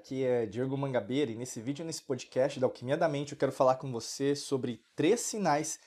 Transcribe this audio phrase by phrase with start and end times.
[0.00, 3.52] aqui é Diego Mangabeira e nesse vídeo, nesse podcast da Alquimia da Mente, eu quero
[3.52, 5.78] falar com você sobre três sinais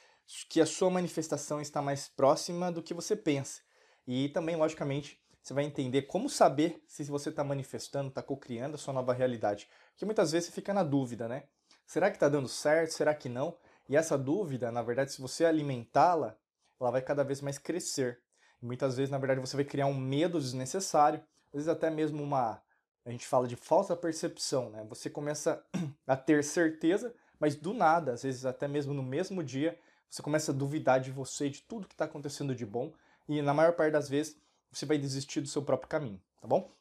[0.47, 3.61] que a sua manifestação está mais próxima do que você pensa.
[4.05, 8.77] E também, logicamente, você vai entender como saber se você está manifestando, está co-criando a
[8.77, 9.67] sua nova realidade.
[9.89, 11.45] Porque muitas vezes você fica na dúvida, né?
[11.87, 12.91] Será que está dando certo?
[12.91, 13.57] Será que não?
[13.89, 16.37] E essa dúvida, na verdade, se você alimentá-la,
[16.79, 18.21] ela vai cada vez mais crescer.
[18.61, 22.21] E muitas vezes, na verdade, você vai criar um medo desnecessário, às vezes até mesmo
[22.21, 22.61] uma
[23.05, 24.85] a gente fala de falsa percepção, né?
[24.89, 25.63] Você começa
[26.07, 29.77] a ter certeza, mas do nada, às vezes até mesmo no mesmo dia,
[30.09, 32.93] você começa a duvidar de você, de tudo que está acontecendo de bom,
[33.27, 34.37] e na maior parte das vezes
[34.71, 36.71] você vai desistir do seu próprio caminho, tá bom?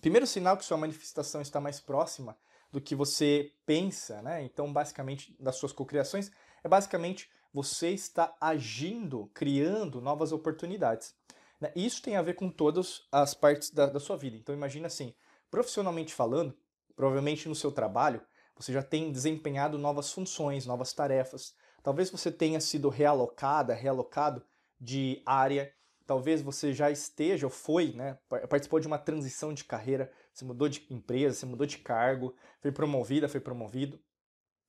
[0.00, 2.36] Primeiro sinal que sua manifestação está mais próxima
[2.70, 4.42] do que você pensa, né?
[4.42, 6.30] Então, basicamente, das suas cocriações,
[6.62, 11.14] é basicamente você está agindo, criando novas oportunidades.
[11.60, 11.72] Né?
[11.76, 14.36] Isso tem a ver com todas as partes da, da sua vida.
[14.36, 15.14] Então, imagina assim,
[15.54, 16.52] Profissionalmente falando,
[16.96, 18.20] provavelmente no seu trabalho,
[18.56, 21.54] você já tem desempenhado novas funções, novas tarefas.
[21.80, 24.44] Talvez você tenha sido realocada, realocado
[24.80, 25.72] de área.
[26.08, 28.18] Talvez você já esteja ou foi, né,
[28.50, 32.72] participou de uma transição de carreira, você mudou de empresa, você mudou de cargo, foi
[32.72, 34.02] promovida, foi promovido.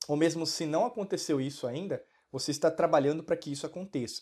[0.07, 4.21] Ou mesmo se não aconteceu isso ainda, você está trabalhando para que isso aconteça.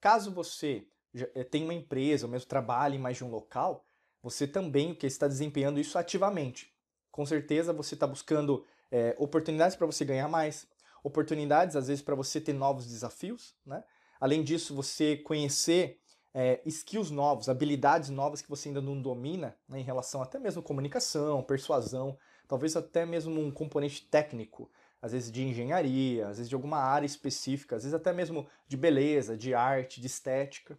[0.00, 3.86] Caso você eh, tenha uma empresa, ou mesmo trabalhe em mais de um local,
[4.22, 6.72] você também que está desempenhando isso ativamente.
[7.10, 10.66] Com certeza você está buscando é, oportunidades para você ganhar mais,
[11.02, 13.82] oportunidades às vezes para você ter novos desafios, né?
[14.20, 15.98] Além disso, você conhecer
[16.34, 20.62] é, skills novos, habilidades novas que você ainda não domina né, em relação até mesmo
[20.62, 26.54] comunicação, persuasão, talvez até mesmo um componente técnico, às vezes de engenharia, às vezes de
[26.54, 30.78] alguma área específica, às vezes até mesmo de beleza, de arte, de estética.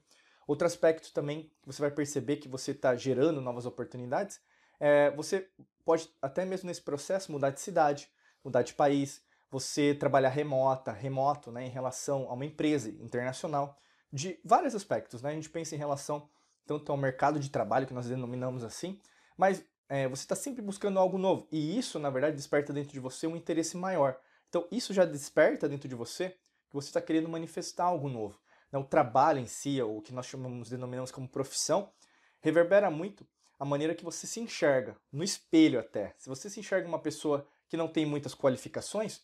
[0.51, 4.41] Outro aspecto também que você vai perceber que você está gerando novas oportunidades,
[4.81, 5.47] é, você
[5.85, 8.11] pode até mesmo nesse processo mudar de cidade,
[8.43, 13.77] mudar de país, você trabalhar remota, remoto, né, em relação a uma empresa internacional,
[14.11, 15.29] de vários aspectos, né?
[15.29, 16.27] A gente pensa em relação
[16.67, 18.99] tanto ao mercado de trabalho que nós denominamos assim,
[19.37, 22.99] mas é, você está sempre buscando algo novo e isso, na verdade, desperta dentro de
[22.99, 24.19] você um interesse maior.
[24.49, 26.31] Então, isso já desperta dentro de você
[26.69, 28.37] que você está querendo manifestar algo novo
[28.71, 31.91] né, o trabalho em si, ou o que nós chamamos, denominamos como profissão,
[32.39, 33.27] reverbera muito
[33.59, 36.15] a maneira que você se enxerga, no espelho até.
[36.17, 39.21] Se você se enxerga uma pessoa que não tem muitas qualificações,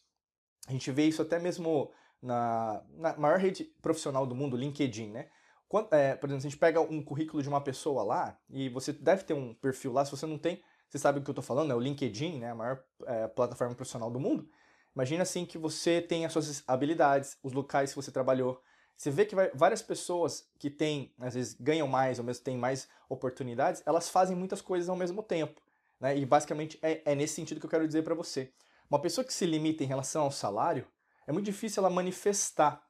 [0.68, 1.92] a gente vê isso até mesmo
[2.22, 5.30] na, na maior rede profissional do mundo, LinkedIn, né?
[5.68, 8.70] Quando, é, por exemplo, se a gente pega um currículo de uma pessoa lá, e
[8.70, 11.34] você deve ter um perfil lá, se você não tem, você sabe o que eu
[11.34, 14.48] estou falando, é o LinkedIn, né, a maior é, plataforma profissional do mundo.
[14.96, 18.62] Imagina assim que você tem as suas habilidades, os locais que você trabalhou,
[18.98, 22.90] você vê que várias pessoas que têm, às vezes ganham mais ou mesmo têm mais
[23.08, 25.62] oportunidades, elas fazem muitas coisas ao mesmo tempo.
[26.00, 26.18] Né?
[26.18, 28.52] E basicamente é, é nesse sentido que eu quero dizer para você.
[28.90, 30.88] Uma pessoa que se limita em relação ao salário,
[31.28, 32.82] é muito difícil ela manifestar.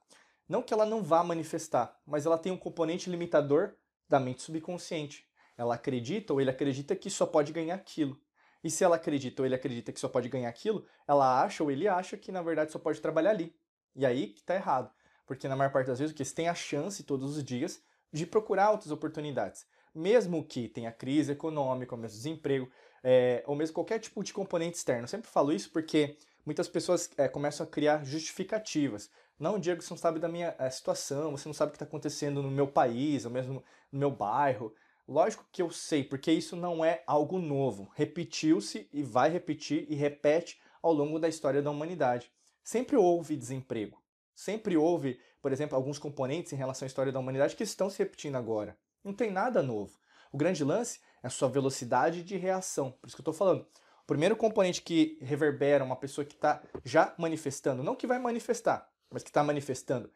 [0.47, 3.73] Não que ela não vá manifestar, mas ela tem um componente limitador
[4.07, 5.27] da mente subconsciente.
[5.57, 8.17] Ela acredita ou ele acredita que só pode ganhar aquilo.
[8.63, 11.69] E se ela acredita ou ele acredita que só pode ganhar aquilo, ela acha ou
[11.69, 13.53] ele acha que na verdade só pode trabalhar ali.
[13.93, 14.89] E aí que está errado
[15.27, 17.81] porque na maior parte das vezes o que você tem a chance todos os dias
[18.11, 22.69] de procurar outras oportunidades, mesmo que tenha crise econômica, ou mesmo desemprego,
[23.03, 25.03] é, ou mesmo qualquer tipo de componente externo.
[25.03, 29.09] Eu sempre falo isso porque muitas pessoas é, começam a criar justificativas.
[29.37, 31.85] Não, Diego, você não sabe da minha é, situação, você não sabe o que está
[31.85, 34.73] acontecendo no meu país, ou mesmo no meu bairro.
[35.07, 37.91] Lógico que eu sei, porque isso não é algo novo.
[37.95, 42.31] Repetiu-se e vai repetir e repete ao longo da história da humanidade.
[42.63, 44.01] Sempre houve desemprego.
[44.37, 47.97] Sempre houve, por exemplo, alguns componentes em relação à história da humanidade que estão se
[47.97, 48.77] repetindo agora.
[49.03, 49.97] Não tem nada novo.
[50.31, 52.91] O grande lance é a sua velocidade de reação.
[52.91, 53.67] Por isso que eu estou falando.
[54.03, 58.87] O primeiro componente que reverbera uma pessoa que está já manifestando, não que vai manifestar,
[59.09, 60.07] mas que está manifestando.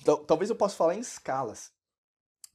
[0.00, 1.70] Então, talvez eu possa falar em escalas.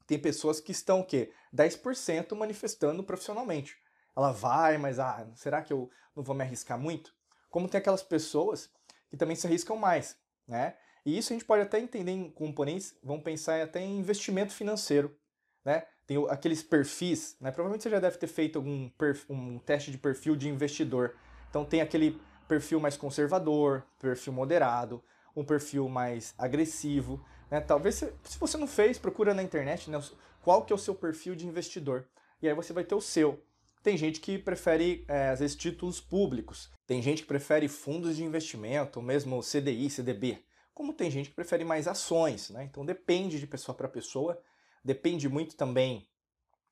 [0.07, 1.31] Tem pessoas que estão o quê?
[1.55, 3.77] 10% manifestando profissionalmente.
[4.17, 7.13] Ela vai, mas ah, será que eu não vou me arriscar muito?
[7.51, 8.67] Como tem aquelas pessoas
[9.11, 10.19] que também se arriscam mais
[10.51, 10.75] né?
[11.05, 15.15] E isso a gente pode até entender em componentes, vamos pensar até em investimento financeiro,
[15.63, 15.83] né?
[16.05, 17.51] Tem aqueles perfis, né?
[17.51, 18.91] Provavelmente você já deve ter feito algum
[19.29, 21.15] um teste de perfil de investidor.
[21.49, 25.01] Então tem aquele perfil mais conservador, perfil moderado,
[25.33, 27.61] um perfil mais agressivo, né?
[27.61, 29.99] Talvez se, você não fez, procura na internet, né?
[30.43, 32.05] Qual que é o seu perfil de investidor?
[32.41, 33.41] E aí você vai ter o seu.
[33.83, 36.71] Tem gente que prefere, é, às vezes, títulos públicos.
[36.85, 40.43] Tem gente que prefere fundos de investimento, mesmo CDI, CDB.
[40.73, 42.63] Como tem gente que prefere mais ações, né?
[42.63, 44.41] Então depende de pessoa para pessoa,
[44.83, 46.07] depende muito também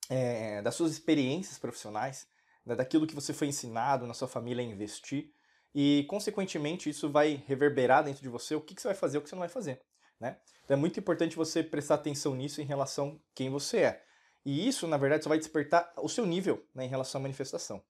[0.10, 2.28] é, das suas experiências profissionais.
[2.66, 5.32] né, daquilo que você foi ensinado na sua família a investir,
[5.74, 9.20] e consequentemente isso vai reverberar dentro de você o que, que você vai fazer e
[9.20, 9.82] o que você não vai fazer.
[10.20, 10.38] Né?
[10.66, 14.04] Então é muito importante você prestar atenção nisso em relação a quem você é.
[14.46, 17.84] E isso, na verdade, só vai despertar o seu nível né, em relação à manifestação.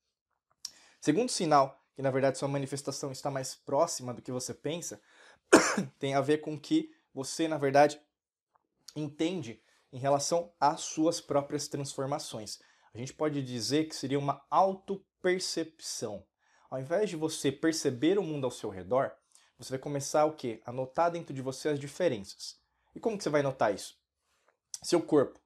[0.99, 5.01] Segundo sinal que, na verdade, sua manifestação está mais próxima do que você pensa,
[5.99, 7.99] tem a ver com que você, na verdade,
[8.95, 9.61] entende
[9.91, 12.59] em relação às suas próprias transformações.
[12.93, 16.25] A gente pode dizer que seria uma autopercepção.
[16.69, 19.11] Ao invés de você perceber o mundo ao seu redor,
[19.57, 20.61] você vai começar o quê?
[20.65, 22.57] A notar dentro de você as diferenças.
[22.95, 23.97] E como que você vai notar isso?
[24.81, 25.39] Seu corpo.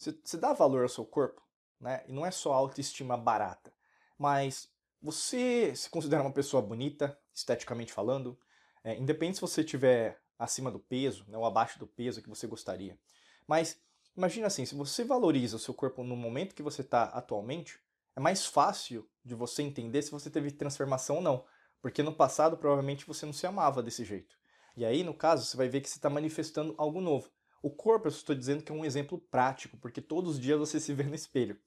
[0.00, 1.42] Você, você dá valor ao seu corpo,
[1.78, 2.02] né?
[2.08, 3.70] E não é só autoestima barata,
[4.18, 8.38] mas você se considera uma pessoa bonita, esteticamente falando,
[8.82, 12.46] é, independente se você estiver acima do peso, né, ou abaixo do peso que você
[12.46, 12.98] gostaria.
[13.46, 13.78] Mas
[14.16, 17.78] imagina assim, se você valoriza o seu corpo no momento que você está atualmente,
[18.16, 21.44] é mais fácil de você entender se você teve transformação ou não.
[21.82, 24.38] Porque no passado provavelmente você não se amava desse jeito.
[24.76, 27.30] E aí, no caso, você vai ver que você está manifestando algo novo.
[27.62, 30.80] O corpo, eu estou dizendo que é um exemplo prático, porque todos os dias você
[30.80, 31.58] se vê no espelho.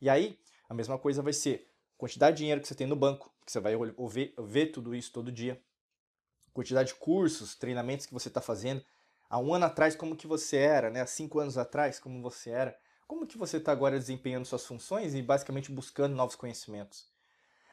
[0.00, 0.38] E aí,
[0.68, 1.68] a mesma coisa vai ser
[1.98, 5.12] quantidade de dinheiro que você tem no banco, que você vai ver, ver tudo isso
[5.12, 5.62] todo dia,
[6.54, 8.82] quantidade de cursos, treinamentos que você está fazendo.
[9.28, 11.02] Há um ano atrás, como que você era, né?
[11.02, 12.78] Há cinco anos atrás, como você era.
[13.06, 17.10] Como que você está agora desempenhando suas funções e basicamente buscando novos conhecimentos?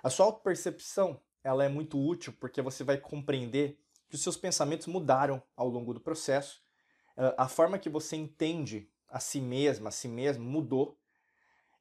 [0.03, 3.79] A sua autopercepção ela é muito útil porque você vai compreender
[4.09, 6.61] que os seus pensamentos mudaram ao longo do processo
[7.37, 10.97] a forma que você entende a si mesma, a si mesmo, mudou.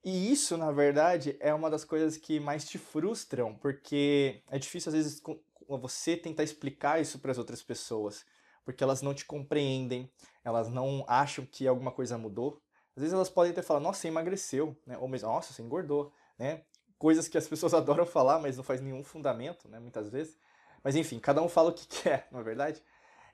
[0.05, 4.91] E isso, na verdade, é uma das coisas que mais te frustram, porque é difícil,
[4.91, 5.23] às vezes,
[5.69, 8.25] você tentar explicar isso para as outras pessoas,
[8.65, 10.11] porque elas não te compreendem,
[10.45, 12.61] elas não acham que alguma coisa mudou.
[12.97, 14.97] Às vezes elas podem até falar, nossa, você emagreceu, né?
[14.99, 16.63] ou mesmo, nossa, você engordou, né?
[16.99, 19.79] Coisas que as pessoas adoram falar, mas não faz nenhum fundamento, né?
[19.79, 20.37] Muitas vezes.
[20.83, 22.83] Mas enfim, cada um fala o que quer, não é verdade?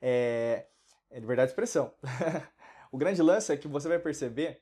[0.02, 0.66] É...
[1.14, 1.94] É liberdade de expressão.
[2.90, 4.60] o grande lance é que você vai perceber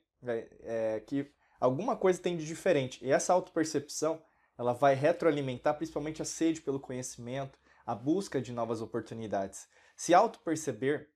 [0.63, 3.03] é, que alguma coisa tem de diferente.
[3.03, 4.23] E essa autopercepção
[4.59, 9.67] ela vai retroalimentar principalmente a sede pelo conhecimento, a busca de novas oportunidades.
[9.97, 11.09] Se auto-perceber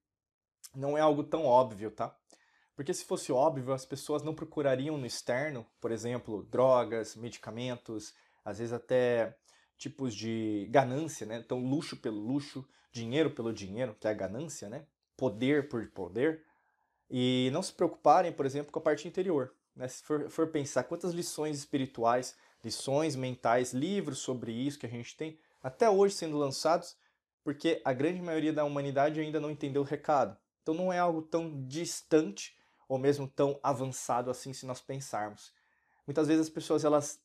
[0.75, 2.17] não é algo tão óbvio, tá?
[2.75, 8.59] Porque se fosse óbvio, as pessoas não procurariam no externo, por exemplo, drogas, medicamentos, às
[8.59, 9.37] vezes até
[9.77, 11.43] tipos de ganância, né?
[11.45, 14.87] Então, luxo pelo luxo, dinheiro pelo dinheiro, que é a ganância, né?
[15.17, 16.45] Poder por poder,
[17.11, 19.55] e não se preocuparem, por exemplo, com a parte interior.
[19.75, 19.87] Né?
[19.89, 25.17] Se for, for pensar quantas lições espirituais, lições mentais, livros sobre isso que a gente
[25.17, 26.97] tem, até hoje sendo lançados,
[27.45, 30.37] porque a grande maioria da humanidade ainda não entendeu o recado.
[30.63, 32.57] Então não é algo tão distante
[32.89, 35.53] ou mesmo tão avançado assim se nós pensarmos.
[36.07, 37.21] Muitas vezes as pessoas elas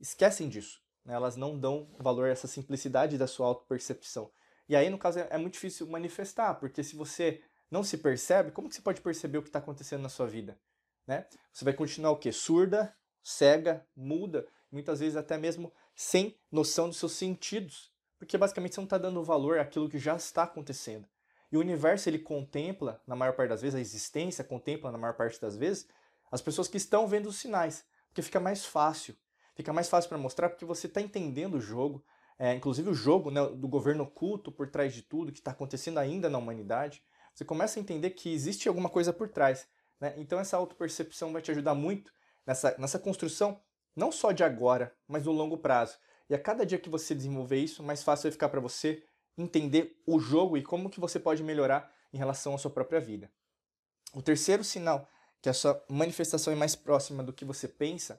[0.00, 1.14] esquecem disso, né?
[1.14, 4.30] elas não dão valor a essa simplicidade da sua autopercepção.
[4.70, 8.52] E aí, no caso, é, é muito difícil manifestar, porque se você não se percebe,
[8.52, 10.56] como que você pode perceber o que está acontecendo na sua vida?
[11.04, 11.26] Né?
[11.52, 12.30] Você vai continuar o quê?
[12.30, 18.80] Surda, cega, muda, muitas vezes até mesmo sem noção dos seus sentidos, porque basicamente você
[18.80, 21.08] não está dando valor àquilo que já está acontecendo.
[21.50, 25.14] E o universo ele contempla, na maior parte das vezes, a existência contempla, na maior
[25.14, 25.88] parte das vezes,
[26.30, 29.16] as pessoas que estão vendo os sinais, porque fica mais fácil.
[29.56, 32.04] Fica mais fácil para mostrar porque você está entendendo o jogo,
[32.42, 35.98] é, inclusive o jogo né, do governo oculto por trás de tudo que está acontecendo
[35.98, 37.04] ainda na humanidade,
[37.34, 39.68] você começa a entender que existe alguma coisa por trás.
[40.00, 40.14] Né?
[40.16, 42.10] Então essa autopercepção vai te ajudar muito
[42.46, 43.60] nessa, nessa construção,
[43.94, 45.98] não só de agora, mas no longo prazo.
[46.30, 49.04] E a cada dia que você desenvolver isso, mais fácil vai ficar para você
[49.36, 53.30] entender o jogo e como que você pode melhorar em relação à sua própria vida.
[54.14, 55.06] O terceiro sinal
[55.42, 58.18] que a sua manifestação é mais próxima do que você pensa,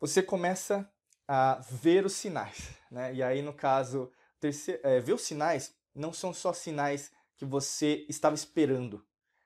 [0.00, 0.90] você começa
[1.34, 2.68] a ver os sinais.
[2.90, 3.14] Né?
[3.14, 8.04] E aí, no caso, terceiro, é, ver os sinais não são só sinais que você
[8.06, 9.02] estava esperando,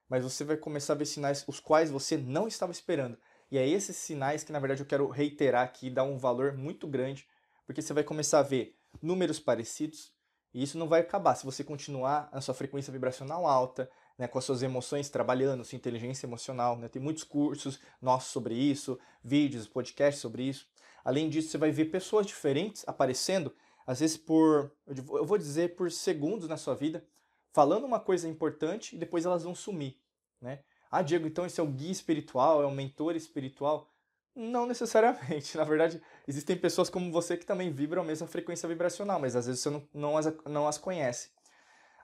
[0.09, 3.17] mas você vai começar a ver sinais os quais você não estava esperando.
[3.53, 6.89] E é esses sinais que, na verdade, eu quero reiterar aqui, dar um valor muito
[6.89, 7.25] grande,
[7.65, 10.13] porque você vai começar a ver números parecidos,
[10.53, 13.89] e isso não vai acabar se você continuar a sua frequência vibracional alta,
[14.19, 16.77] né, com as suas emoções trabalhando, sua inteligência emocional.
[16.77, 16.89] Né?
[16.89, 20.67] Tem muitos cursos nossos sobre isso, vídeos, podcasts sobre isso.
[21.07, 23.55] Além disso, você vai ver pessoas diferentes aparecendo,
[23.87, 27.07] às vezes por, eu vou dizer, por segundos na sua vida,
[27.53, 29.97] falando uma coisa importante e depois elas vão sumir,
[30.41, 30.65] né?
[30.91, 33.89] Ah, Diego, então esse é o guia espiritual, é o mentor espiritual?
[34.35, 35.55] Não necessariamente.
[35.57, 39.47] Na verdade, existem pessoas como você que também vibram a mesma frequência vibracional, mas às
[39.47, 41.31] vezes você não, não, as, não as conhece.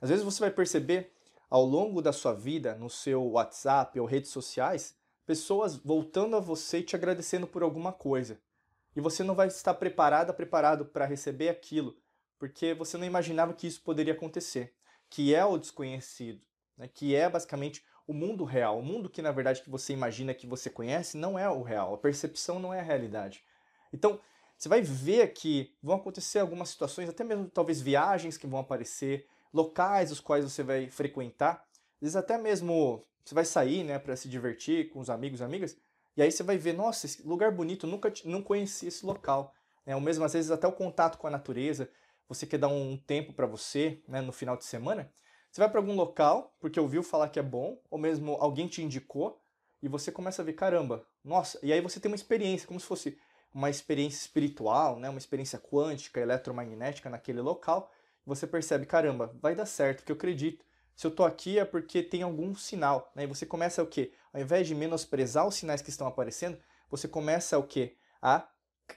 [0.00, 1.10] Às vezes você vai perceber
[1.50, 4.94] ao longo da sua vida, no seu WhatsApp ou redes sociais,
[5.26, 8.40] pessoas voltando a você e te agradecendo por alguma coisa.
[8.94, 11.96] E você não vai estar preparada, preparado para receber aquilo,
[12.38, 14.74] porque você não imaginava que isso poderia acontecer,
[15.08, 16.40] que é o desconhecido,
[16.76, 16.88] né?
[16.92, 20.46] que é basicamente o mundo real, o mundo que na verdade que você imagina que
[20.46, 23.44] você conhece não é o real, a percepção não é a realidade.
[23.92, 24.20] Então,
[24.56, 29.26] você vai ver que vão acontecer algumas situações, até mesmo talvez viagens que vão aparecer,
[29.52, 31.64] locais os quais você vai frequentar,
[31.96, 35.76] às vezes até mesmo você vai sair, né, para se divertir com os amigos amigas,
[36.16, 39.54] e aí você vai ver, nossa, esse lugar bonito, nunca não conheci esse local.
[39.86, 39.94] Né?
[39.94, 41.90] Ou mesmo às vezes até o contato com a natureza,
[42.28, 45.12] você quer dar um tempo para você, né, no final de semana,
[45.50, 48.82] você vai para algum local porque ouviu falar que é bom, ou mesmo alguém te
[48.82, 49.38] indicou,
[49.82, 52.86] e você começa a ver, caramba, nossa, e aí você tem uma experiência, como se
[52.86, 53.18] fosse
[53.52, 57.90] uma experiência espiritual, né, uma experiência quântica, eletromagnética naquele local,
[58.24, 60.64] você percebe, caramba, vai dar certo, que eu acredito.
[60.94, 63.24] Se eu tô aqui é porque tem algum sinal, né?
[63.24, 64.12] E você começa o quê?
[64.32, 66.58] Ao invés de menosprezar os sinais que estão aparecendo,
[66.90, 67.96] você começa o quê?
[68.20, 68.48] A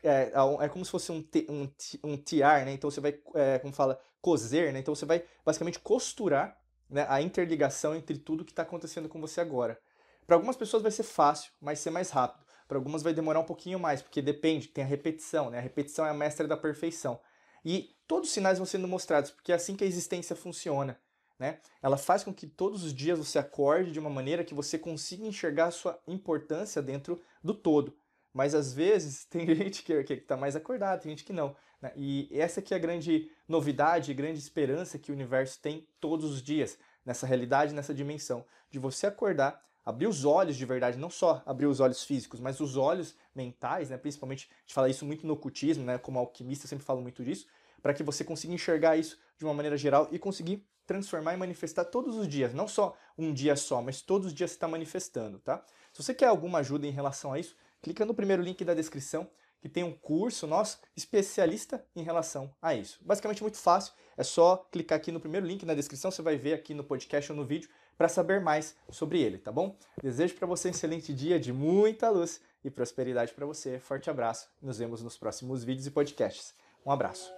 [0.03, 1.71] é, é como se fosse um, um,
[2.03, 2.73] um tiar, né?
[2.73, 4.79] Então você vai, é, como fala, coser, né?
[4.79, 6.59] Então você vai basicamente costurar
[6.89, 9.79] né, a interligação entre tudo que está acontecendo com você agora.
[10.25, 12.43] Para algumas pessoas vai ser fácil, mas ser mais rápido.
[12.67, 15.59] Para algumas vai demorar um pouquinho mais, porque depende, tem a repetição, né?
[15.59, 17.19] A repetição é a mestra da perfeição.
[17.63, 20.99] E todos os sinais vão sendo mostrados, porque é assim que a existência funciona.
[21.37, 21.59] Né?
[21.81, 25.25] Ela faz com que todos os dias você acorde de uma maneira que você consiga
[25.25, 27.95] enxergar a sua importância dentro do todo.
[28.33, 31.55] Mas às vezes tem gente que está mais acordada, tem gente que não.
[31.81, 31.91] Né?
[31.95, 36.41] E essa que é a grande novidade, grande esperança que o universo tem todos os
[36.41, 41.43] dias, nessa realidade, nessa dimensão, de você acordar, abrir os olhos de verdade, não só
[41.45, 43.97] abrir os olhos físicos, mas os olhos mentais, né?
[43.97, 45.97] principalmente, a gente fala isso muito no ocultismo, né?
[45.99, 47.45] como alquimista, eu sempre falo muito disso,
[47.85, 51.85] para que você consiga enxergar isso de uma maneira geral e conseguir transformar e manifestar
[51.85, 55.63] todos os dias, não só um dia só, mas todos os dias está manifestando, tá?
[55.93, 59.29] Se você quer alguma ajuda em relação a isso, clica no primeiro link da descrição,
[59.61, 62.97] que tem um curso nosso especialista em relação a isso.
[63.05, 66.55] Basicamente muito fácil, é só clicar aqui no primeiro link na descrição, você vai ver
[66.55, 69.77] aqui no podcast ou no vídeo para saber mais sobre ele, tá bom?
[70.01, 73.77] Desejo para você um excelente dia de muita luz e prosperidade para você.
[73.77, 74.49] Forte abraço.
[74.59, 76.55] Nos vemos nos próximos vídeos e podcasts.
[76.83, 77.31] Um abraço.